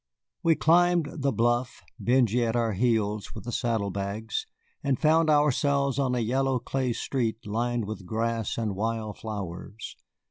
[0.41, 4.47] We climbed the bluff, Benjy at our heels with the saddle bags,
[4.83, 9.95] and found ourselves on a yellow clay street lined with grass and wild flowers.